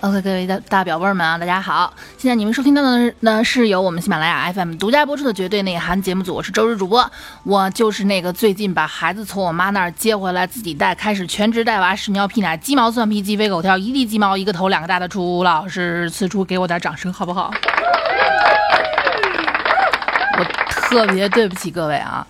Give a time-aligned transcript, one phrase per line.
[0.00, 1.92] OK，各位大大表妹们啊，大家好！
[2.16, 7.10] 现在你们收听到的呢是由我们喜马拉雅 FM 独家播出的《绝对内涵》节目组，我是周日主播，
[7.42, 17.52] 我就是那个最近把孩子从我妈那儿接回来自己带，开始全职带娃，屎尿屁奶，鸡毛蒜皮鸡飞狗跳，一地鸡毛一个头两个大的楚老师，此处给我点掌声好不好？
[20.38, 22.24] 我特别对不起各位啊！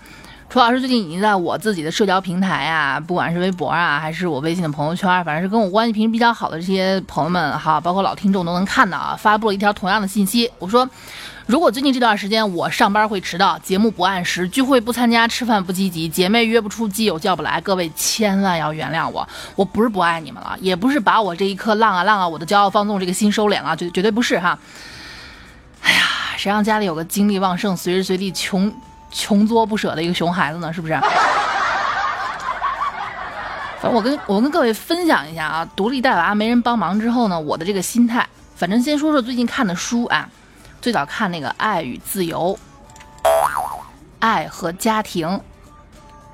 [0.51, 10.51] 楚老师最近已经在我自己的社交平台啊，不管是微博啊，还是我微信的朋友圈，反正是跟我关系平时比较好的这些朋友们哈，包括老听众都能看到啊，发布了一条同样的信息。
[10.59, 10.89] 我说，
[11.45, 19.29] 如果最近这段时间我上班会迟到，节目不按时，聚会不参加，吃饭不积极，姐妹约不出，基友叫不来，各位千万要原谅我。
[19.55, 24.59] 我不是不爱你们了，也不是把我这一颗浪啊浪啊，我的骄傲放纵这个心收敛了，绝绝对不是哈。
[25.83, 26.01] 哎呀，
[26.39, 28.73] 谁让家里有个精力旺盛、随时随地穷。
[29.11, 30.95] 穷作不舍的一个熊孩子呢，是不是？
[33.81, 38.27] 反正我跟我跟各位分享一下啊，独立带娃没人帮忙之后呢，我的这个心态。
[38.57, 40.29] 反正先说说最近看的书啊，
[40.81, 42.59] 最早看那个《爱与自由》，
[44.19, 45.41] 爱和家庭，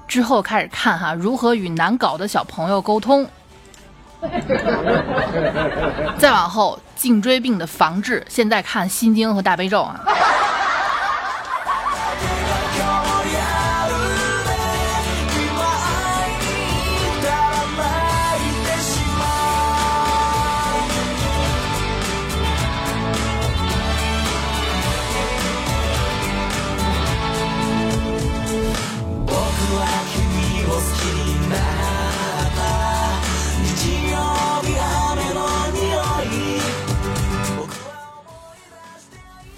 [0.09, 3.29] 之后开始看哈，如何与难搞的小朋友沟通，
[6.17, 10.01] 再往后颈椎病的防治，现在看《心经》和大悲咒啊。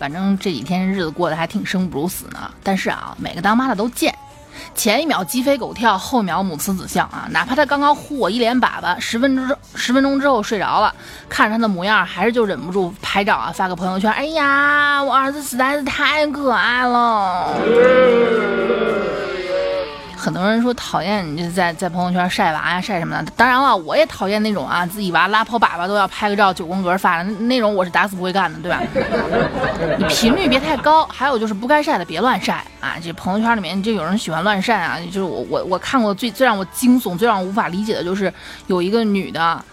[0.07, 2.49] 反正这几天日子过得还挺生不如死呢。
[2.63, 4.17] 但是啊，每个当妈的都贱，
[4.73, 7.27] 前一秒鸡飞狗跳，后一秒母慈子孝啊！
[7.33, 10.95] 哪怕他刚刚呼我一脸粑粑，十分钟十分钟之后睡着了，
[11.29, 14.09] 看着他的模样，还是就忍不住拍照啊，发个朋友圈。
[14.13, 17.59] 哎呀，我儿子实在是太可爱了。
[20.27, 28.83] 很多人说讨厌你就在在朋友圈晒娃呀晒什么的，当然了，我也讨厌那种啊自己娃拉泡粑粑都要拍个照九宫格发的那种，我是打死不会干的，对吧？
[29.97, 32.97] 你 频率别太高，还有就是不该晒的别乱晒啊！
[33.01, 38.33] 这朋友圈里面就有人喜欢乱晒啊，就是我我我看过最最让我惊悚、最让我无法理解的就是
[38.67, 39.65] 有一个女的，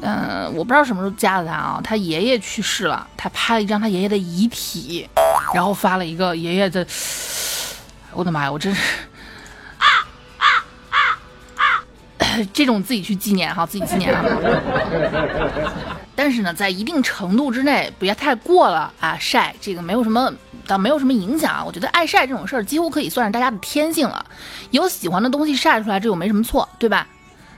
[0.00, 5.08] 嗯，我不知道什么时候加的她啊，她爷爷去世了，她拍了一张她爷爷的遗体，
[5.52, 6.86] 然后发了一个爷爷的，
[8.12, 8.80] 我的妈呀，我真是。
[12.52, 14.24] 这种自己去纪念哈，自己纪念啊。
[16.14, 19.16] 但是呢，在一定程度之内，不要太过了啊。
[19.20, 20.32] 晒这个没有什么，
[20.66, 21.62] 倒没有什么影响啊。
[21.64, 24.24] 我觉得爱晒这种事儿，几乎可以算是大家的天性了。
[24.70, 27.06] 有喜欢的东西晒出来，这又没什么错，对吧？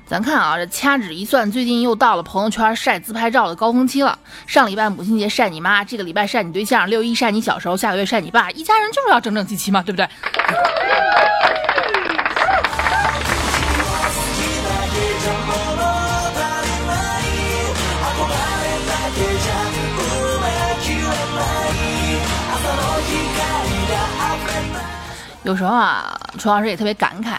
[0.06, 4.18] 咱看啊，这掐指一算，最近又到了朋友圈晒自拍照的高峰期了。
[4.44, 10.08] 上礼拜母亲节晒你妈，这个礼拜晒你对象，六一晒你小时候，下个月晒你爸，一家人就是要整整齐齐嘛，对不对？
[25.42, 27.38] 有时候啊，楚老师也特别感慨，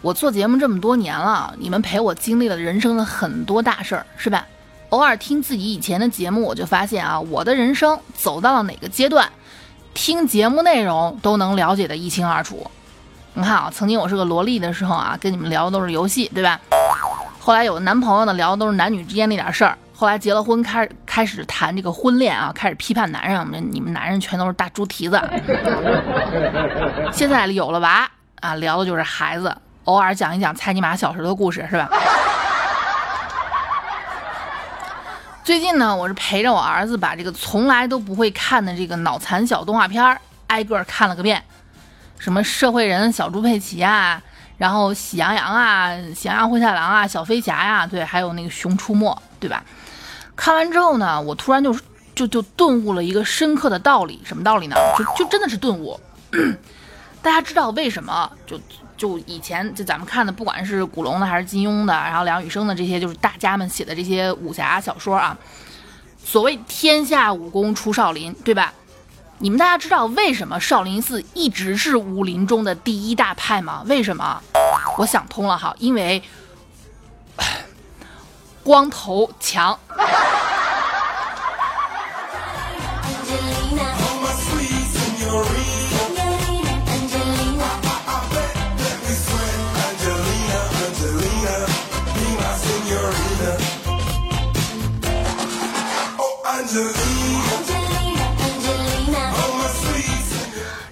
[0.00, 4.46] 我做节目这么多年了，你们陪我经历了人生的很多大事儿，是吧？
[4.88, 9.30] 偶尔听自己以前的节目，我就发现啊，我的人生走到了哪个阶段，
[9.92, 12.70] 听节目内容都能了解的一清二楚。
[13.34, 16.58] 你看啊，曾经我是个萝莉的时候啊，跟你们聊的都是游戏，对吧？
[17.38, 19.76] 后来有了男朋友呢，聊的都是男女之间那点事儿。
[19.98, 25.18] 后来结了婚，开始开始谈这个婚恋啊，开始批判男人，你们男人全都是大猪蹄子。
[27.10, 28.06] 现在有了娃
[28.40, 31.88] 啊，聊的就是孩子，偶尔讲一讲猜你妈小时候的故事，是吧？
[35.42, 41.42] 最近呢，我是陪着我儿子把这个从来都不会看的这个脑残小动画片挨个看了个遍，
[42.18, 44.20] 什么社会人、小猪佩奇啊，
[44.58, 49.64] 然后喜羊羊啊、喜羊羊灰太狼啊、小飞侠呀，对，还有那个熊出没，对吧？
[50.36, 51.74] 看完之后呢，我突然就
[52.14, 54.76] 就就顿悟了一个深刻的道理，什么道理呢？
[54.98, 55.98] 就就真的是顿悟。
[57.22, 58.30] 大家知道为什么？
[58.46, 58.60] 就
[58.96, 65.36] 就以前就咱们看的，不管是古龙的还是金庸的，然后梁羽生的这些，就是大家们写的这些武侠小说啊，
[66.22, 68.72] 所谓天下武功出少林，对吧？
[69.38, 73.82] 你们大家知道为什么少林寺一直是武林中的第一大派吗？
[73.86, 74.40] 为什么？
[74.98, 76.22] 我想通了哈，因为。
[78.66, 79.78] 光头强。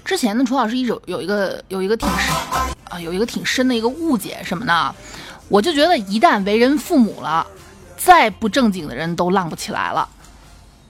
[0.05, 2.33] 之前呢，楚老师一直有一个有一个挺深
[2.89, 4.95] 啊，有一个挺深的一个误解什么呢？
[5.49, 7.45] 我就觉得一旦为人父母了，
[8.05, 10.07] 再不正经的人都浪不起来了，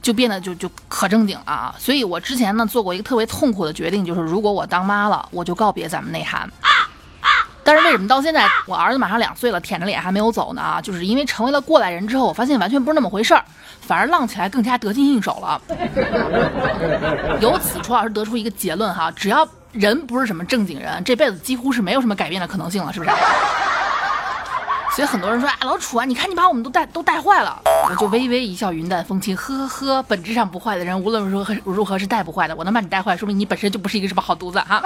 [0.01, 1.73] 就变得就就可正经了啊。
[1.79, 6.49] 所以我之前呢做过一个特别痛苦的决定，就是如果我当妈了，我就告别咱们内涵。
[7.63, 10.61] 但是为什么到现在我儿子马上两岁了，舔着脸还没有走呢？
[10.61, 13.45] 啊，就是因为成为了过来人之后，我发现完全不是那么回事儿，
[13.79, 15.61] 反而浪起来更加得心应手了。
[17.39, 23.11] 由此，楚老师得出一个结论哈，只要人不是什么正经人，这辈子几乎是没有什么改变的可能性了，是不是？
[24.95, 32.55] 所以很多人说啊，老楚啊，你看你把我们都带都带坏了，我就微微一笑，云淡风轻，呵呵呵，本质上不坏的人，无论如何如何是带不坏的。
[32.55, 34.81] 我能把你带坏，说明你本身就不是一个什么好犊子哈。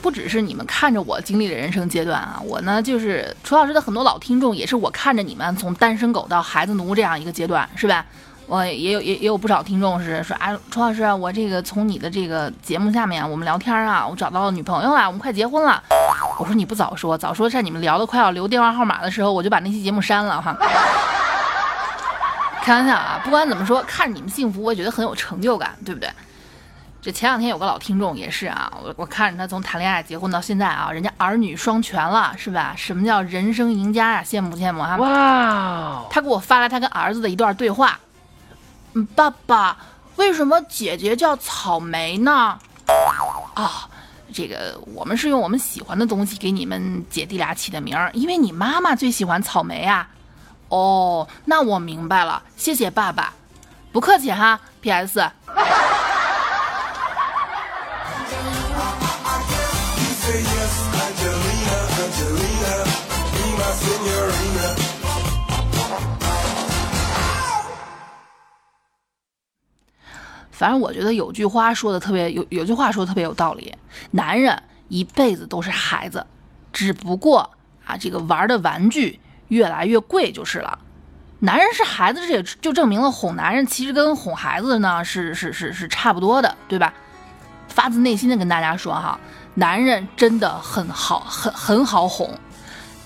[0.00, 8.04] 不只是你们看着我经历的人生阶段啊，我呢就是楚老师的很多老听众，也是我看着你们从单身狗到孩子奴这样一个阶段，是吧？
[8.46, 15.82] 我也有也也有不少听众是说啊，楚老师，我这个从你的这个节目下面我们聊天啊，我找到了女朋友了，我们快结婚了。
[16.38, 20.56] 我说你不早说，早说在你们聊的快要留电话号码的时候，我就把那期节目删了哈。
[22.62, 26.08] 开玩笑啊，不管怎么说，看着你们幸福，我也觉得很有成就感，对不对？
[27.00, 32.74] 这前两天有个老听众也是啊，我我看着他从谈恋爱结婚到现在啊，人家儿女双全了，是吧？
[32.76, 34.22] 什么叫人生赢家呀？
[34.24, 34.96] 羡慕不羡慕啊？
[34.96, 36.04] 哇！
[36.10, 37.98] 他给我发来他跟儿子的一段对话。
[38.94, 39.76] 嗯，爸爸，
[40.16, 42.58] 为什么姐姐叫草莓呢？
[43.54, 43.88] 啊，
[44.34, 50.08] 这个我们是用我们喜欢的东西给你们姐弟俩起的名儿，因为你妈妈最喜欢草莓啊。
[50.68, 53.32] 哦，那我明白了，谢谢爸爸，
[53.92, 54.60] 不客气哈。
[54.80, 55.30] P.S.
[70.50, 73.72] 反正我觉得有句话说的特别有，有句话说的特别有道理。
[74.10, 76.26] 男人一辈子都是孩子，
[76.72, 77.48] 只不过
[77.86, 80.78] 啊，这个玩的玩具越来越贵就是了。
[81.38, 86.92] 男人是孩子，这也就证明了哄男人其实跟哄孩子呢是是是是差不多的，对吧？
[87.68, 89.20] 发自内心的跟大家说哈，
[89.58, 92.30] 男人真的很好，很很好哄。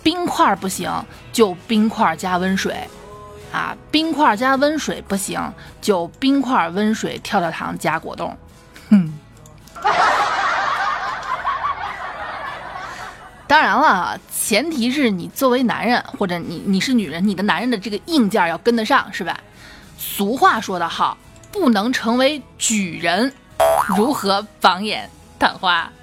[0.03, 0.93] 冰块不行，
[1.33, 2.87] 就冰块加温水。
[3.51, 5.41] 啊，冰块加温水不行，
[5.81, 8.37] 就冰块、温水、跳跳糖加果冻。
[8.91, 9.19] 哼。
[13.47, 19.41] 当然了，前提是你作为男人，或者你你是女人，你的男人的这个硬件要跟得上，是吧？
[19.97, 21.17] 俗话说得好，
[21.51, 23.33] 不能成为举人，
[23.97, 25.09] 如何榜眼
[25.39, 25.91] 探花？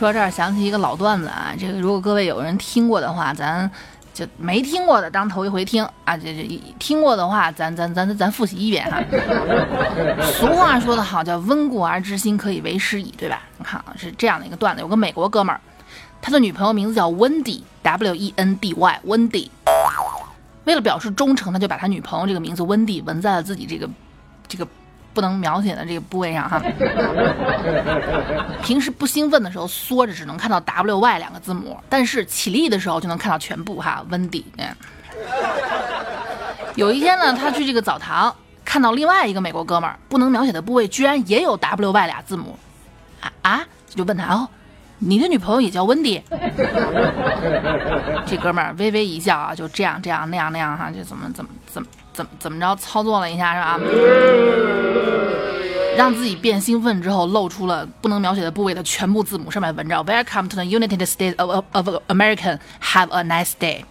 [0.00, 3.70] 说这儿想起一个老段子啊，这个如果各位有人听过的话，咱
[4.14, 8.98] 就没听过的当头一回听啊，这这听过的话，咱咱咱咱复习一遍哈。
[10.22, 13.42] 俗话说得好，叫温故而知新，可以为师矣，对吧？
[13.58, 15.60] 你看啊，是这样的一个段子，有个美国哥们儿，
[16.22, 19.50] 他的女朋友名字叫温迪，W E N D Y，温迪。
[20.64, 23.86] 为了表示忠诚，他就把他女朋友这个名字温迪纹在了自己这个
[24.48, 24.66] 这个。
[25.12, 26.62] 不能描写的这个部位上哈，
[28.62, 34.04] 平时不兴奋的时候缩着只能看到 W Y 两个字母，但是起立的时候就能看到全部哈。
[34.08, 34.46] 温迪，
[36.76, 38.32] 有一天呢，他去这个澡堂，
[38.64, 42.56] 看到另外一个美国哥们儿，不能描写的部位居然也有 W Y 俩字母，
[43.20, 44.48] 啊啊，就问他哦，
[44.98, 46.22] 你的女朋友也叫温迪？
[48.24, 51.88] 这哥们儿微微一笑啊，就这样这样那样那样哈，就怎么怎么怎么。
[52.12, 53.78] 怎么怎么着操作了一下是吧？
[56.00, 62.58] 让自己变兴奋之后，露出了不能描写的部位的全部字母，上面的文章 “Welcome to the United States of of American.
[62.80, 63.84] have a nice day”。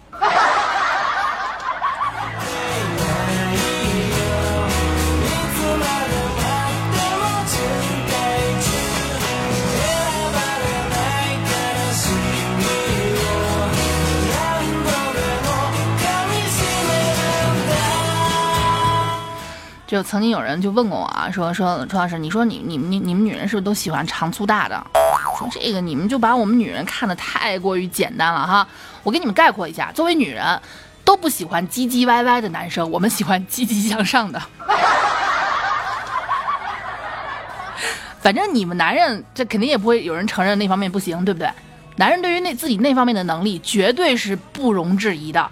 [19.90, 24.80] 就曾经有人就问过我啊，说说楚老师，你说你你你你们女人是不是都喜欢长粗大的？
[25.36, 28.64] 说这个你们就把我们女人看得太过于简单了哈。
[29.02, 30.60] 我给你们概括一下，作为女人，
[31.04, 34.40] 都不喜欢唧唧歪歪的男生，我们喜欢积极向上的。
[38.20, 41.50] 反正你们男人这肯定也不会有人承认那方面不行，对不对？
[41.96, 45.50] 男人对于那自己那方面的能力绝对是不容置疑的。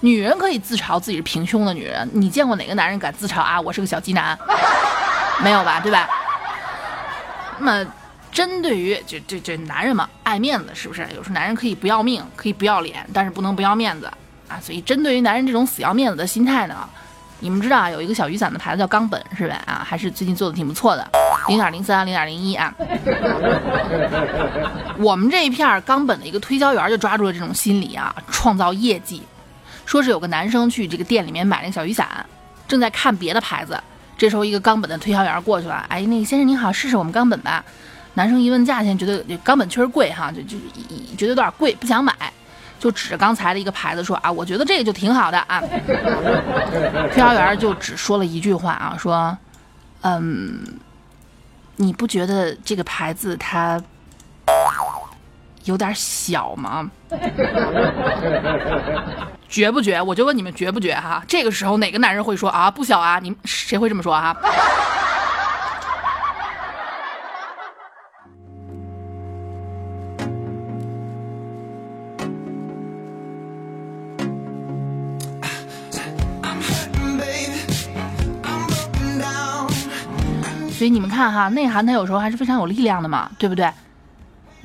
[0.00, 3.60] 女人可以自嘲自己是平胸的女人，你见过哪个男人敢自嘲啊？
[3.60, 4.38] 我是个小鸡男，
[5.42, 5.80] 没有吧？
[5.80, 6.08] 对吧？
[7.58, 7.86] 那么，
[8.30, 11.06] 针对于这这这男人嘛，爱面子是不是？
[11.16, 14.06] 有时候男人可以不要命，可以不要脸，但是不能不要面子
[14.48, 14.60] 啊。
[14.60, 16.86] 所以，针对于男人这种死要面子的心态呢，
[17.38, 19.62] 你们知道啊有一个小雨伞的牌子叫冈本是吧？
[19.64, 21.08] 啊，还是最近做的挺不错的，
[21.48, 22.74] 零点零三、零点零一啊。
[24.98, 29.22] 我们这一片冈本的一个推销员就抓住了这种心理啊，创造业绩。
[29.86, 32.24] 说是有个男生去这个店里面买那个小雨伞，
[32.66, 33.78] 正在看别的牌子。
[34.16, 37.64] 这时候一个冈本的推销员过去了，哎，那个先生您好，试试我们冈本吧。
[38.14, 40.56] 男生一问价钱，觉得冈本确实贵哈，就就
[41.16, 42.14] 觉得有点贵，不想买，
[42.78, 45.60] 就指着刚才的一个牌子说啊，我觉得这个就挺好的啊。
[47.10, 49.36] 推销员就只说了一句话啊，说，
[50.02, 50.62] 嗯，
[51.74, 53.82] 你不觉得这个牌子它
[55.64, 56.88] 有点小吗？
[59.54, 60.02] 绝不绝？
[60.02, 61.22] 我就问你们绝不绝哈？
[61.28, 63.20] 这个时候哪个男人会说啊不小啊？
[63.22, 64.36] 你们谁会这么说啊？
[80.72, 83.70] 所以你们看哈，内涵它有时候还是非常有力量的嘛，对不对？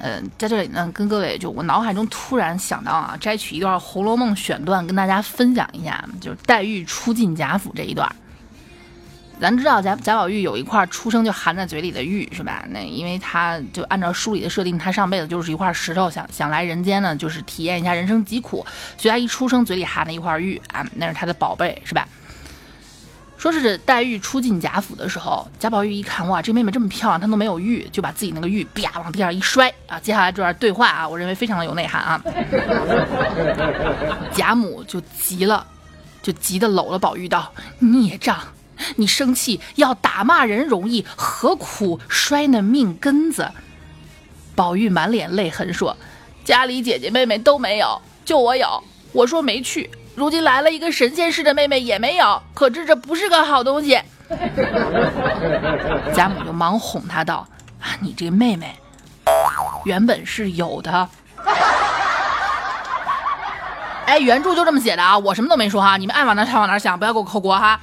[0.02, 8.10] 嗯，在这里呢，跟各位就我脑海中突然想到啊，摘取一段《红楼梦》选段跟大家分享一下，就是黛玉初进贾府这一段。
[9.42, 12.66] 咱知道贾贾宝玉有一块出生就含在嘴里的玉是吧？
[12.72, 18.66] 那因为他就按照书里的设定，他上辈子就是一块石头，想想来人间呢，就是体验一下人生疾苦，
[18.98, 22.06] 所以他一出生嘴里含了一块玉啊，那是他的宝贝是吧？
[23.40, 29.98] 说是黛玉初进贾府的时候，贾宝玉一看，哇，这妹妹这么漂亮，她都没有玉，就把自己那个玉啪往地上一摔啊。
[29.98, 32.22] 接下来这段对话啊，我认为非常的有内涵啊。
[34.36, 35.66] 贾母就急了，
[36.22, 38.38] 就急得搂了宝玉道：“孽障，
[38.98, 43.50] 你生气要打骂人容易，何苦摔那命根子？”
[44.54, 45.96] 宝玉满脸泪痕说
[46.44, 48.84] ：“家里姐姐妹妹都没有，就我有。
[49.14, 49.90] 我说没去。”
[50.20, 53.98] 如今来了一个神仙似的妹妹也没有，可知这不是个好东西。
[56.14, 57.48] 贾母就忙哄他道
[57.80, 58.78] ：“啊，你这妹妹
[59.86, 61.08] 原本是有的。”
[64.08, 67.80] 哎，原著就这么写的啊，我什么都没说哈，你们爱往哪想往哪想，不要给我扣锅哈。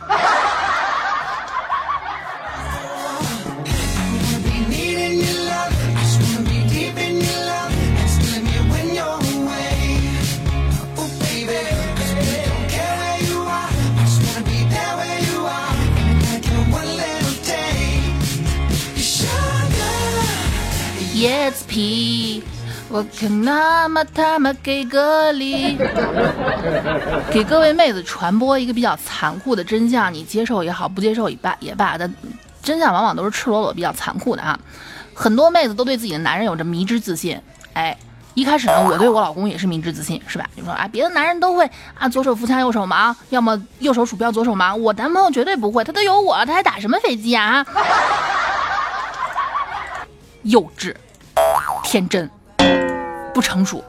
[21.17, 22.43] 叶子皮，
[22.91, 25.75] 我可那么他妈给个力，
[27.33, 32.15] 给各位妹子传播一个比较残酷的真相，你接受也好，不接受也罢也罢，但
[32.63, 34.61] 真相往往都是赤裸裸、比较残酷的啊。
[35.15, 37.41] 很多妹子都对自己的男人有着迷之自信，
[37.73, 37.97] 哎，
[38.35, 40.45] 一开始呢，我对我老公也是迷之自信，是吧？
[40.55, 41.67] 就说啊，别的男人都会
[41.99, 47.65] 啊，左手扶枪，右手忙，要么右手鼠标，左手忙，我男朋友绝对不会，他都有我，他还打什么飞机啊？
[50.43, 50.95] 幼稚。
[51.87, 52.29] 天真，
[53.33, 53.83] 不成熟，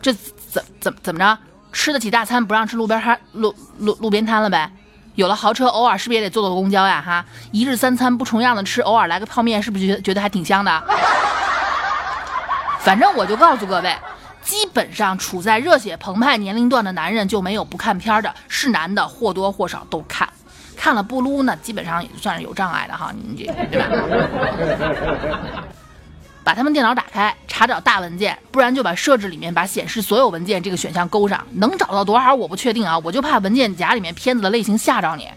[0.00, 0.10] 这
[0.50, 1.38] 怎怎怎么着？
[1.70, 4.72] 吃得起大餐不让吃路边摊路路路边摊了呗？
[5.16, 7.02] 有了豪车，偶尔是不是也得坐坐公交呀？
[7.04, 10.82] 哈，一日三餐不重样的吃，偶尔来个泡面，是不是觉得觉得还挺香的？
[12.80, 13.94] 反正我就告诉各位，
[14.40, 20.26] 基本上处在热血澎湃年龄段的男人就没有不看片的，是男的或多或少都看，
[20.74, 23.86] 看了不撸呢，基本上也算是有障碍的哈，你这对吧？
[26.46, 31.44] 把他们电脑打开，查找大文件，不然就把设置里面把显示所有文件这个选项勾上。
[31.54, 35.28] 能找到多少我不确定啊，我就怕文件夹里面片子的类型吓着你。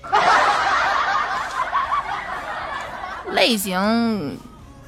[3.32, 4.38] 类型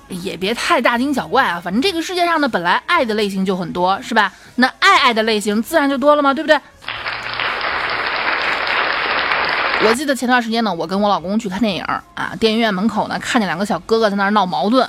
[0.10, 4.32] 也别太大惊小怪啊，反正这个世界上呢，本来爱的类型就很多，是吧？
[4.58, 6.32] 那爱爱的类型自然就多了嘛？
[6.32, 6.62] 对不对？
[9.84, 14.88] 我记得前段时间呢，我跟我老公去看电影啊，电影院门口呢，看见两个小哥哥在那儿闹矛盾。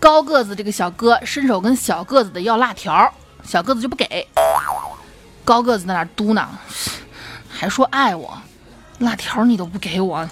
[0.00, 3.12] 高个子这个小哥伸手跟小个子的要辣条，
[3.42, 4.26] 小个子就不给。
[5.44, 6.46] 高个子在那嘟囔，
[7.48, 8.38] 还说爱我，
[8.98, 10.28] 辣条你都不给我。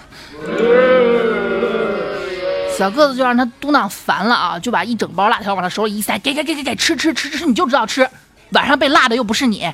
[2.77, 8.07] 小个子就让他嘟囔烦了啊，就把一整包辣条往他手里一塞，给给给给给，吃吃吃吃，你就知道吃，
[8.51, 9.69] 晚上被辣的又不是你。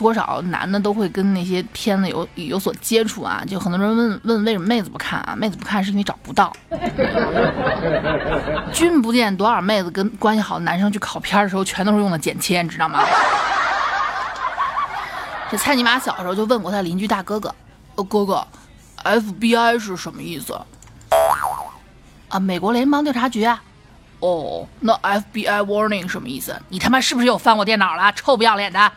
[0.00, 5.34] 多少男的都会跟那些片子有有所接触啊，就很多人问问为什么妹子不看啊？
[5.36, 6.50] 妹子不看是因为找不到。
[8.72, 13.00] 君不见多少妹子跟关系好的男生去考片的时候，全都是用的剪切，你知道吗？
[15.50, 17.54] 这蔡尼玛小时候就问过他邻居大哥哥
[17.96, 18.46] ：“呃，哥哥
[19.04, 20.58] ，FBI 是什么意思？”
[22.30, 23.62] 啊，美国联邦调查局啊。
[24.20, 26.54] 哦，那 FBI warning 什么意思？
[26.68, 28.10] 你他妈是不是又翻我电脑了？
[28.12, 28.80] 臭不要脸的！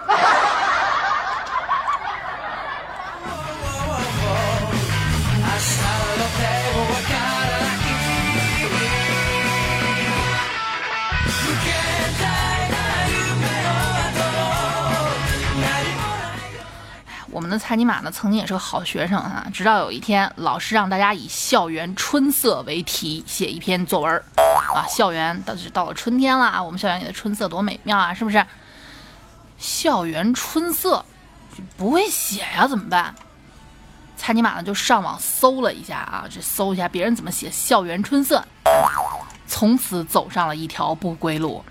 [17.54, 19.46] 的蔡尼玛呢，曾经也是个好学生啊。
[19.54, 24.24] 直到有一天，老师让大家以“校园春色”为题写一篇作文
[24.76, 24.84] 啊。
[24.90, 28.44] 校园到是到了春天了啊，我们校园里的春色多美妙啊，是不是？
[29.58, 31.06] 校园春色
[31.78, 33.14] 不会写呀，怎么办？
[34.18, 38.44] 蔡尼玛呢就上网搜了一下啊，这搜一下别人怎么写“校园春色”，
[39.48, 41.64] 从此走上了一条不归路。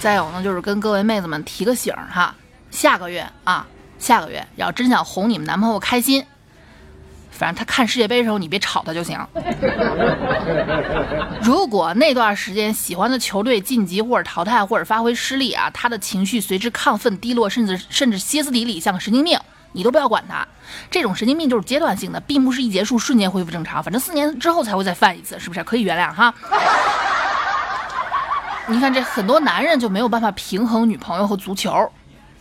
[0.00, 2.34] 再有呢，就是跟各位妹子们提个醒儿哈，
[2.70, 3.66] 下个月啊，
[3.98, 6.26] 下个月要真想哄你们男朋友开心，
[7.30, 9.16] 反正他看世界杯的时候你别吵他就行。
[11.40, 19.38] 如果那段时间喜欢的球队晋级或者淘汰或者发挥失利啊，他的情绪随之亢奋低落，甚至甚至歇斯底里，像个神经病。
[19.74, 20.46] 你都不要管他，
[20.90, 26.34] 这种神经病就是阶段性的，并不是一结束瞬间恢复正常，反正四年之后才会再犯一次，是不是可以原谅哈？
[28.72, 31.92] 你看这很多男人就没有办法平衡女朋友和足球，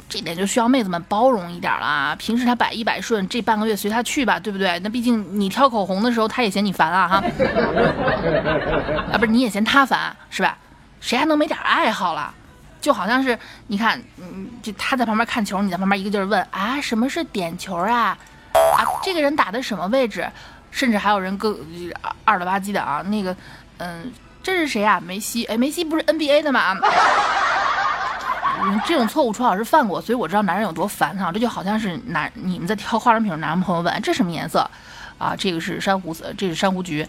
[0.08, 2.15] 这点就需要妹子们包容一点了。
[2.15, 4.80] 平时他百依百顺，这半个月随他去吧，对不对？
[4.80, 7.15] 那毕竟你挑口红的时候，他也嫌你烦啊哈，
[9.12, 10.58] 啊不是你也嫌他烦是吧？
[11.02, 12.34] 谁还能没点爱好了？
[12.80, 18.17] 就好像是你看，嗯，就他在旁边看球，你在旁边一个劲儿问啊，什么是点球啊？
[18.54, 20.26] 啊，这个人打的什么位置？
[20.72, 21.54] 甚至还有人更
[22.24, 23.36] 二了吧唧的啊，那个，
[23.80, 24.10] 嗯，
[24.43, 24.99] 这是谁啊？
[25.06, 25.45] 梅西？
[25.45, 26.75] 哎，梅西不是 NBA 的吗？
[28.86, 31.32] 这种错误楚老师犯过，所以我知道男人有多烦哈。
[31.32, 34.69] 这就好像是男你们在挑化妆品，男朋友问这什么颜色？
[35.17, 37.08] 啊，这个是珊瑚色，这是珊瑚橘，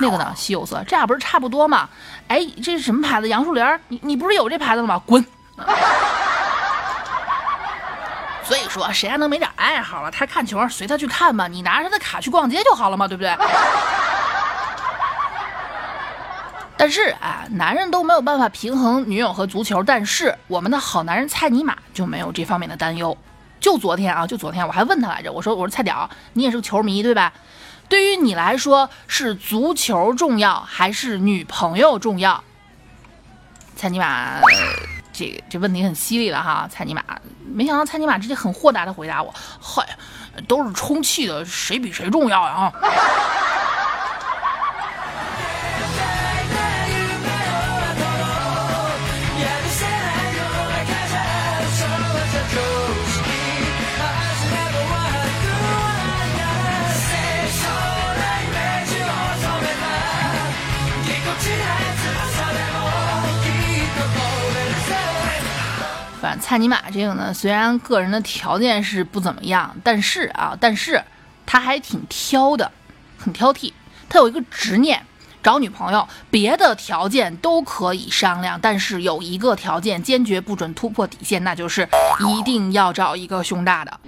[0.00, 1.88] 那个呢稀有色，这俩不是差不多吗？
[2.28, 3.28] 哎，这是什么牌子？
[3.28, 5.00] 杨树林，你你不是有这牌子了吗？
[5.06, 5.24] 滚！
[8.44, 10.10] 所以说，谁还能没点爱好了？
[10.10, 13.34] 他看球随他去看吧，你拿着他的卡去逛街就好了嘛，对不对？
[16.76, 23.16] 但是啊，男人都没有办法平衡女友和足球，但是我们的好男人蔡尼玛就没有这方面的担忧。
[23.60, 27.32] 就昨天啊，就昨天我还问他来着，我说我说菜屌，你也是个球迷对吧？
[27.88, 32.42] 对于你来说是足球重要还是女朋友重要？
[33.76, 34.40] 蔡尼玛，
[35.12, 37.02] 这这问题很犀利了哈，蔡尼玛，
[37.46, 39.86] 没想到蔡尼玛直接很豁达的回答我，嗨，
[40.46, 42.72] 都是充气的，谁比谁重要呀？
[66.54, 71.02] 蔡尼玛这个呢，虽然个人的条件是不怎么样，但是啊，但是
[71.44, 72.70] 他还挺挑的，
[73.18, 73.72] 很挑剔。
[74.08, 75.04] 他有一个执念，
[75.42, 81.88] 找女朋友，别的条件都可以商量，但是有一个条件坚决不准突破底线，那就是
[82.20, 83.98] 一定要找一个胸大的。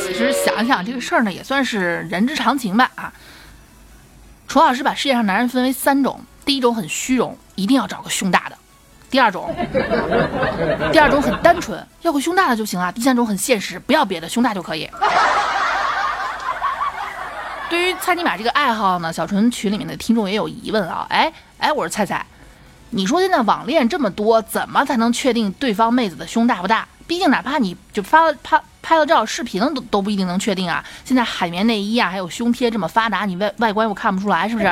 [0.00, 3.12] 其实想想这个事儿呢，也算是人之常情吧啊。
[4.48, 8.57] 楚老师把世界上男人分为三种，第一种很虚荣，一定要找个胸大的。
[9.10, 9.54] 第二种，
[10.92, 12.92] 第二种很单纯，要个胸大的就行了。
[12.92, 14.88] 第三种很现实，不要别的，胸大就可以。
[17.70, 21.06] 对于蔡尼玛这个爱好呢，小纯群里面的听众也有疑问啊。
[21.10, 22.24] 哎哎，我说菜菜，
[22.90, 26.86] 你说现在网恋这么多，怎么才能确定对方妹子的胸大不大？
[27.06, 30.84] 毕竟哪怕你就发了拍拍了照、视频，都都不一定能确定啊。
[31.04, 34.66] 现在海绵内衣啊，还有胸贴这么发达，你外外观又看不出来，是不是？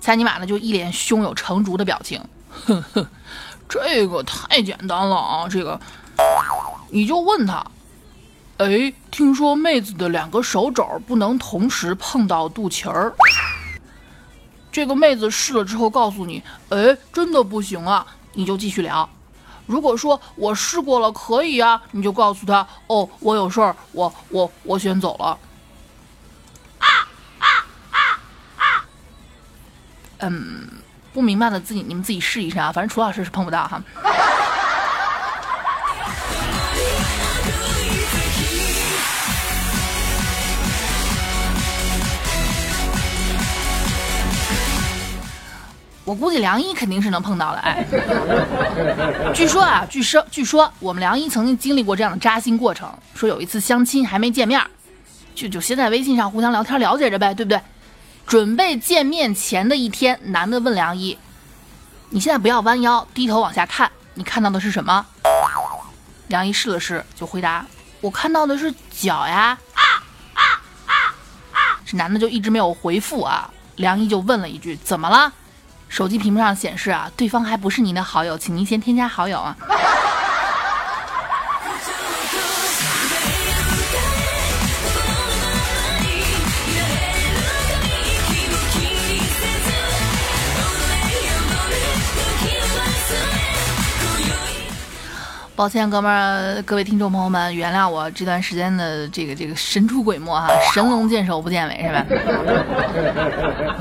[0.00, 3.06] 蔡尼玛呢，就一脸胸有成竹的表情，呵呵，
[3.68, 5.78] 这个太简单了啊，这个
[6.88, 7.64] 你就问他，
[8.56, 13.14] 哎，听说妹子的两个手肘不能同时碰到肚脐儿。
[14.72, 19.08] 这个妹子试了之后告诉你，哎，真的不行啊，你就继续聊。
[19.66, 25.38] 如果说我试过了可以啊，你就告诉他，哦，我有事儿，我我我先走了。
[26.78, 26.86] 啊
[27.38, 27.46] 啊
[27.90, 27.98] 啊
[28.56, 28.84] 啊！
[30.20, 30.68] 嗯，
[31.12, 33.82] 不明白的自己你们自己试一试啊，反正楚老师是碰不到哈。
[46.04, 47.84] 我估计梁一肯定是能碰到的，哎，
[49.32, 54.60] 据说啊，据说据说我们梁一曾经经历过这样的扎心过程，说有一次相亲还没见面，
[55.36, 57.60] 就就先在微信上互相聊天了解着呗，对不对？
[58.30, 61.18] 准备见面前的一天，男的问梁一
[62.10, 65.04] ：“你现在不要弯腰，低头往下看，你看到的是什么？”
[66.28, 67.66] 梁一试了试，就回答
[68.00, 69.58] ：“我看到的是脚呀。”
[71.84, 75.32] 这男的就一直没有回复啊，梁一就问了一句：“怎么了？”
[75.90, 79.56] 手机屏幕上显示啊，对方还不是您的好友，请您先添加好友啊。
[95.60, 102.02] 抱歉，哥们儿，各位听众朋友们，原谅我这段时间的这个这个神出鬼没哈，神龙见首不见尾是吧？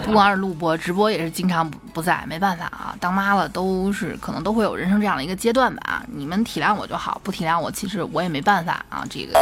[0.04, 9.40] 不光是录播，直播也是经常不不在，没办法啊，当妈了都是可能都会有人生这样的一个阶段吧，你们体谅我就好，不体谅我其实我也没办法啊，这个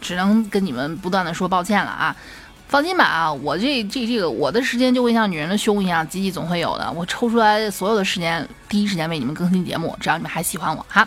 [0.00, 2.14] 只能跟你们不断的说抱歉了啊。
[2.68, 6.92] 放心吧啊，我这这这个我的时间就会像女人的胸一样，挤挤总会有的。
[6.92, 11.06] 我抽出来所有的时间，第一时间为你们更新节目，只要你们还喜欢我哈。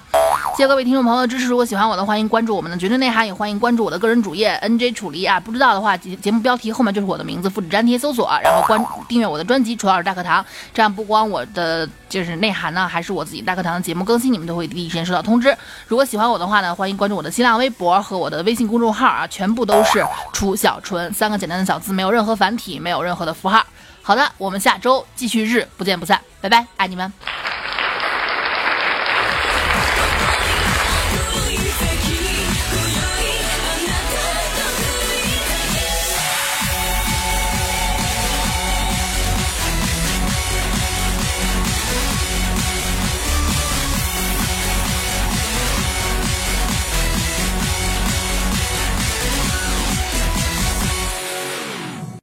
[0.56, 5.38] 谢谢各位听众朋友的支持，如果喜欢我的，欢迎关注我们的绝对内涵，也欢迎关注我的个人主页 NJ 楚离啊。
[5.38, 10.42] 不知道的话，节节目标题后面就是我的名字，复制粘贴搜索，然后关订阅我的专辑《楚老师大课堂》，
[10.74, 15.56] 这样不光我的就是内涵呢，还是我自己大课堂的节目更新，你们都会第一时间收到通知。
[15.88, 23.64] 如果喜欢我的话呢，欢迎关注我的新浪微博和我的微信公众号啊，全部都是楚小纯三个简单的小字，没有任何繁体，没有任何的符号。
[24.02, 27.49] 好的，我们下周继续日不见不散，拜拜，爱你们。